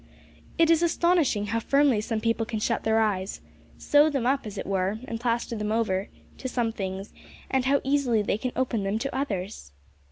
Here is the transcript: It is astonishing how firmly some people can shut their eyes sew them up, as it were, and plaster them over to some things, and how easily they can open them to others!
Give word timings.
It 0.57 0.71
is 0.71 0.81
astonishing 0.81 1.45
how 1.53 1.59
firmly 1.59 2.01
some 2.01 2.21
people 2.21 2.43
can 2.43 2.57
shut 2.57 2.83
their 2.85 2.99
eyes 2.99 3.39
sew 3.77 4.09
them 4.09 4.25
up, 4.25 4.47
as 4.47 4.57
it 4.57 4.65
were, 4.65 4.97
and 5.07 5.19
plaster 5.19 5.55
them 5.55 5.71
over 5.71 6.09
to 6.39 6.47
some 6.47 6.71
things, 6.71 7.13
and 7.51 7.65
how 7.65 7.81
easily 7.83 8.23
they 8.23 8.39
can 8.39 8.51
open 8.55 8.81
them 8.81 8.97
to 8.97 9.15
others! 9.15 9.73